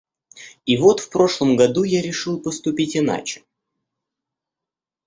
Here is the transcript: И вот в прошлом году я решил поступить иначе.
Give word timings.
И 0.65 0.77
вот 0.77 0.99
в 0.99 1.11
прошлом 1.11 1.55
году 1.55 1.83
я 1.83 2.01
решил 2.01 2.41
поступить 2.41 2.97
иначе. 2.97 3.43